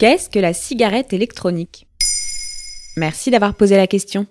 Qu'est-ce 0.00 0.30
que 0.30 0.38
la 0.38 0.54
cigarette 0.54 1.12
électronique? 1.12 1.86
Merci 2.96 3.30
d'avoir 3.30 3.54
posé 3.54 3.76
la 3.76 3.86
question. 3.86 4.26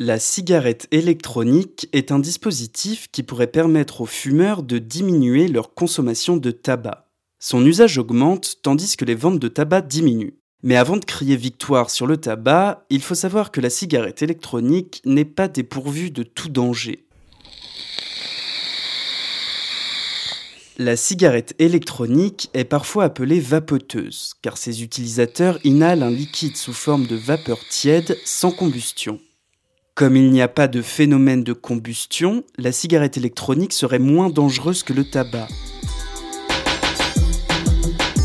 La 0.00 0.18
cigarette 0.18 0.88
électronique 0.90 1.88
est 1.92 2.10
un 2.10 2.18
dispositif 2.18 3.06
qui 3.12 3.22
pourrait 3.22 3.46
permettre 3.46 4.00
aux 4.00 4.06
fumeurs 4.06 4.64
de 4.64 4.78
diminuer 4.78 5.46
leur 5.46 5.72
consommation 5.72 6.36
de 6.36 6.50
tabac. 6.50 7.12
Son 7.38 7.64
usage 7.64 7.96
augmente 7.96 8.56
tandis 8.60 8.96
que 8.96 9.04
les 9.04 9.14
ventes 9.14 9.38
de 9.38 9.46
tabac 9.46 9.82
diminuent. 9.82 10.34
Mais 10.64 10.74
avant 10.74 10.96
de 10.96 11.04
crier 11.04 11.36
victoire 11.36 11.90
sur 11.90 12.08
le 12.08 12.16
tabac, 12.16 12.84
il 12.90 13.00
faut 13.00 13.14
savoir 13.14 13.52
que 13.52 13.60
la 13.60 13.70
cigarette 13.70 14.20
électronique 14.20 15.00
n'est 15.04 15.24
pas 15.24 15.46
dépourvue 15.46 16.10
de 16.10 16.24
tout 16.24 16.48
danger. 16.48 17.06
La 20.78 20.96
cigarette 20.96 21.54
électronique 21.60 22.50
est 22.52 22.64
parfois 22.64 23.04
appelée 23.04 23.38
vapoteuse, 23.38 24.34
car 24.42 24.58
ses 24.58 24.82
utilisateurs 24.82 25.60
inhalent 25.62 26.06
un 26.06 26.10
liquide 26.10 26.56
sous 26.56 26.72
forme 26.72 27.06
de 27.06 27.14
vapeur 27.14 27.60
tiède 27.70 28.18
sans 28.24 28.50
combustion. 28.50 29.20
Comme 29.94 30.16
il 30.16 30.32
n'y 30.32 30.42
a 30.42 30.48
pas 30.48 30.66
de 30.66 30.82
phénomène 30.82 31.44
de 31.44 31.52
combustion, 31.52 32.42
la 32.58 32.72
cigarette 32.72 33.16
électronique 33.16 33.72
serait 33.72 34.00
moins 34.00 34.30
dangereuse 34.30 34.82
que 34.82 34.92
le 34.92 35.04
tabac. 35.04 35.46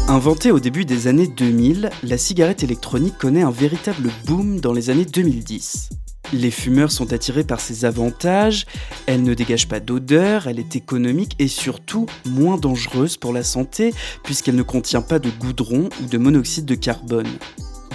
Inventée 0.08 0.50
au 0.50 0.59
début 0.59 0.86
des 0.86 1.05
années 1.05 1.27
2000, 1.27 1.91
la 2.02 2.17
cigarette 2.17 2.63
électronique 2.63 3.20
connaît 3.20 3.44
un 3.44 3.52
véritable 3.52 4.09
boom 4.25 4.59
dans 4.59 4.73
les 4.73 4.89
années 4.89 5.05
2010. 5.05 5.98
Les 6.31 6.51
fumeurs 6.51 6.91
sont 6.91 7.11
attirés 7.11 7.43
par 7.43 7.59
ses 7.59 7.85
avantages, 7.85 8.67
elle 9.07 9.23
ne 9.23 9.33
dégage 9.33 9.67
pas 9.67 9.79
d'odeur, 9.79 10.47
elle 10.47 10.59
est 10.59 10.75
économique 10.75 11.35
et 11.39 11.47
surtout 11.47 12.05
moins 12.25 12.57
dangereuse 12.57 13.17
pour 13.17 13.33
la 13.33 13.43
santé 13.43 13.93
puisqu'elle 14.23 14.55
ne 14.55 14.63
contient 14.63 15.02
pas 15.02 15.17
de 15.17 15.29
goudron 15.29 15.89
ou 16.02 16.05
de 16.05 16.17
monoxyde 16.19 16.66
de 16.66 16.75
carbone. 16.75 17.27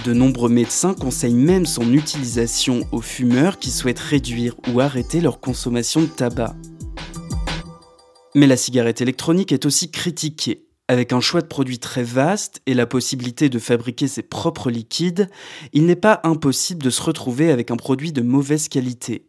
De 0.03 0.13
nombreux 0.13 0.49
médecins 0.49 0.93
conseillent 0.93 1.33
même 1.33 1.65
son 1.65 1.93
utilisation 1.93 2.81
aux 2.91 3.01
fumeurs 3.01 3.57
qui 3.57 3.71
souhaitent 3.71 3.99
réduire 3.99 4.55
ou 4.71 4.81
arrêter 4.81 5.21
leur 5.21 5.39
consommation 5.39 6.01
de 6.01 6.07
tabac. 6.07 6.55
Mais 8.35 8.47
la 8.47 8.57
cigarette 8.57 8.99
électronique 8.99 9.53
est 9.53 9.65
aussi 9.65 9.89
critiquée. 9.91 10.64
Avec 10.87 11.13
un 11.13 11.19
choix 11.19 11.41
de 11.41 11.47
produits 11.47 11.79
très 11.79 12.03
vaste 12.03 12.61
et 12.67 12.75
la 12.75 12.85
possibilité 12.85 13.49
de 13.49 13.57
fabriquer 13.57 14.07
ses 14.07 14.21
propres 14.21 14.69
liquides, 14.69 15.29
il 15.73 15.85
n'est 15.85 15.95
pas 15.95 16.19
impossible 16.23 16.83
de 16.83 16.91
se 16.91 17.01
retrouver 17.01 17.49
avec 17.49 17.71
un 17.71 17.75
produit 17.75 18.11
de 18.11 18.21
mauvaise 18.21 18.67
qualité. 18.67 19.25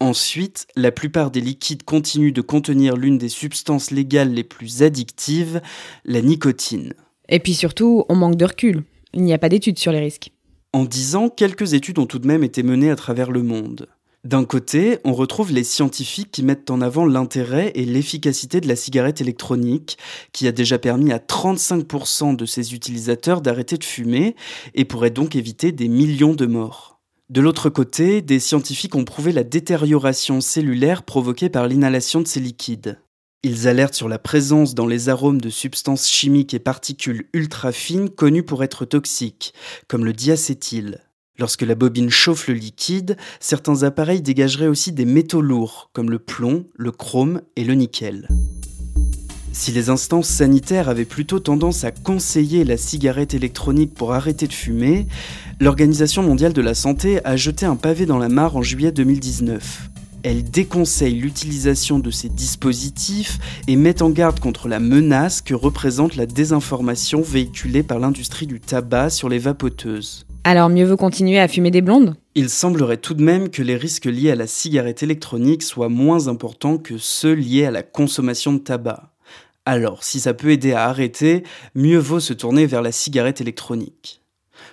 Ensuite, 0.00 0.66
la 0.76 0.92
plupart 0.92 1.30
des 1.30 1.40
liquides 1.40 1.82
continuent 1.82 2.32
de 2.32 2.42
contenir 2.42 2.96
l'une 2.96 3.16
des 3.16 3.30
substances 3.30 3.90
légales 3.90 4.32
les 4.32 4.44
plus 4.44 4.82
addictives, 4.82 5.62
la 6.04 6.20
nicotine. 6.20 6.92
Et 7.30 7.40
puis 7.40 7.54
surtout, 7.54 8.04
on 8.10 8.14
manque 8.14 8.36
de 8.36 8.44
recul. 8.44 8.84
Il 9.14 9.22
n'y 9.22 9.32
a 9.32 9.38
pas 9.38 9.48
d'études 9.48 9.78
sur 9.78 9.92
les 9.92 10.00
risques. 10.00 10.30
En 10.74 10.84
dix 10.84 11.16
ans, 11.16 11.30
quelques 11.30 11.72
études 11.72 11.98
ont 11.98 12.06
tout 12.06 12.18
de 12.18 12.26
même 12.26 12.44
été 12.44 12.62
menées 12.62 12.90
à 12.90 12.96
travers 12.96 13.30
le 13.30 13.42
monde. 13.42 13.88
D'un 14.28 14.44
côté, 14.44 14.98
on 15.04 15.14
retrouve 15.14 15.52
les 15.52 15.64
scientifiques 15.64 16.30
qui 16.30 16.42
mettent 16.42 16.70
en 16.70 16.82
avant 16.82 17.06
l'intérêt 17.06 17.72
et 17.74 17.86
l'efficacité 17.86 18.60
de 18.60 18.68
la 18.68 18.76
cigarette 18.76 19.22
électronique, 19.22 19.96
qui 20.32 20.46
a 20.46 20.52
déjà 20.52 20.78
permis 20.78 21.12
à 21.12 21.16
35% 21.16 22.36
de 22.36 22.44
ses 22.44 22.74
utilisateurs 22.74 23.40
d'arrêter 23.40 23.78
de 23.78 23.84
fumer 23.84 24.36
et 24.74 24.84
pourrait 24.84 25.08
donc 25.08 25.34
éviter 25.34 25.72
des 25.72 25.88
millions 25.88 26.34
de 26.34 26.44
morts. 26.44 27.00
De 27.30 27.40
l'autre 27.40 27.70
côté, 27.70 28.20
des 28.20 28.38
scientifiques 28.38 28.96
ont 28.96 29.06
prouvé 29.06 29.32
la 29.32 29.44
détérioration 29.44 30.42
cellulaire 30.42 31.04
provoquée 31.04 31.48
par 31.48 31.66
l'inhalation 31.66 32.20
de 32.20 32.26
ces 32.26 32.40
liquides. 32.40 33.00
Ils 33.44 33.66
alertent 33.66 33.94
sur 33.94 34.10
la 34.10 34.18
présence 34.18 34.74
dans 34.74 34.86
les 34.86 35.08
arômes 35.08 35.40
de 35.40 35.48
substances 35.48 36.06
chimiques 36.06 36.52
et 36.52 36.58
particules 36.58 37.30
ultra 37.32 37.72
fines 37.72 38.10
connues 38.10 38.42
pour 38.42 38.62
être 38.62 38.84
toxiques, 38.84 39.54
comme 39.86 40.04
le 40.04 40.12
diacétyl. 40.12 41.07
Lorsque 41.38 41.62
la 41.62 41.76
bobine 41.76 42.10
chauffe 42.10 42.48
le 42.48 42.54
liquide, 42.54 43.16
certains 43.38 43.84
appareils 43.84 44.22
dégageraient 44.22 44.66
aussi 44.66 44.90
des 44.90 45.04
métaux 45.04 45.40
lourds, 45.40 45.88
comme 45.92 46.10
le 46.10 46.18
plomb, 46.18 46.64
le 46.74 46.90
chrome 46.90 47.42
et 47.54 47.62
le 47.62 47.74
nickel. 47.74 48.26
Si 49.52 49.70
les 49.70 49.88
instances 49.88 50.28
sanitaires 50.28 50.88
avaient 50.88 51.04
plutôt 51.04 51.38
tendance 51.38 51.84
à 51.84 51.92
conseiller 51.92 52.64
la 52.64 52.76
cigarette 52.76 53.34
électronique 53.34 53.94
pour 53.94 54.14
arrêter 54.14 54.48
de 54.48 54.52
fumer, 54.52 55.06
l'Organisation 55.60 56.24
mondiale 56.24 56.52
de 56.52 56.60
la 56.60 56.74
santé 56.74 57.24
a 57.24 57.36
jeté 57.36 57.66
un 57.66 57.76
pavé 57.76 58.04
dans 58.04 58.18
la 58.18 58.28
mare 58.28 58.56
en 58.56 58.62
juillet 58.62 58.90
2019. 58.90 59.90
Elle 60.24 60.42
déconseille 60.42 61.14
l'utilisation 61.14 62.00
de 62.00 62.10
ces 62.10 62.28
dispositifs 62.28 63.38
et 63.68 63.76
met 63.76 64.02
en 64.02 64.10
garde 64.10 64.40
contre 64.40 64.66
la 64.66 64.80
menace 64.80 65.40
que 65.40 65.54
représente 65.54 66.16
la 66.16 66.26
désinformation 66.26 67.22
véhiculée 67.22 67.84
par 67.84 68.00
l'industrie 68.00 68.48
du 68.48 68.58
tabac 68.58 69.10
sur 69.10 69.28
les 69.28 69.38
vapoteuses. 69.38 70.26
Alors 70.50 70.70
mieux 70.70 70.86
vaut 70.86 70.96
continuer 70.96 71.38
à 71.38 71.46
fumer 71.46 71.70
des 71.70 71.82
blondes? 71.82 72.16
Il 72.34 72.48
semblerait 72.48 72.96
tout 72.96 73.12
de 73.12 73.22
même 73.22 73.50
que 73.50 73.60
les 73.60 73.76
risques 73.76 74.06
liés 74.06 74.30
à 74.30 74.34
la 74.34 74.46
cigarette 74.46 75.02
électronique 75.02 75.62
soient 75.62 75.90
moins 75.90 76.26
importants 76.26 76.78
que 76.78 76.96
ceux 76.96 77.34
liés 77.34 77.66
à 77.66 77.70
la 77.70 77.82
consommation 77.82 78.54
de 78.54 78.58
tabac. 78.58 79.12
Alors, 79.66 80.04
si 80.04 80.20
ça 80.20 80.32
peut 80.32 80.48
aider 80.48 80.72
à 80.72 80.86
arrêter, 80.86 81.42
mieux 81.74 81.98
vaut 81.98 82.18
se 82.18 82.32
tourner 82.32 82.64
vers 82.64 82.80
la 82.80 82.92
cigarette 82.92 83.42
électronique. 83.42 84.22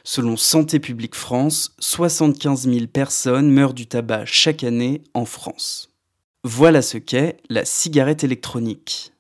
Selon 0.05 0.37
Santé 0.37 0.79
publique 0.79 1.13
France, 1.13 1.75
75 1.79 2.69
000 2.69 2.87
personnes 2.87 3.51
meurent 3.51 3.73
du 3.73 3.85
tabac 3.85 4.23
chaque 4.23 4.63
année 4.63 5.01
en 5.13 5.25
France. 5.25 5.89
Voilà 6.45 6.81
ce 6.81 6.97
qu'est 6.97 7.35
la 7.49 7.65
cigarette 7.65 8.23
électronique. 8.23 9.11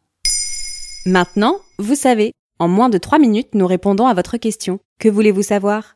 Maintenant, 1.05 1.57
vous 1.79 1.95
savez. 1.95 2.31
En 2.59 2.69
moins 2.69 2.87
de 2.87 2.97
3 2.97 3.19
minutes, 3.19 3.55
nous 3.55 3.67
répondons 3.67 4.07
à 4.07 4.13
votre 4.13 4.37
question. 4.37 4.79
Que 4.99 5.09
voulez-vous 5.09 5.43
savoir? 5.43 5.95